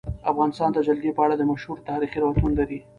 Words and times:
افغانستان 0.31 0.69
د 0.73 0.77
جلګه 0.87 1.11
په 1.17 1.21
اړه 1.25 1.49
مشهور 1.51 1.77
تاریخی 1.89 2.17
روایتونه 2.19 2.53
لري. 2.59 2.79